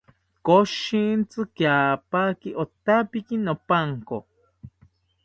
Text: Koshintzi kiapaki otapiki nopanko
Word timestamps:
Koshintzi 0.45 1.41
kiapaki 1.55 2.49
otapiki 2.63 3.35
nopanko 3.45 4.17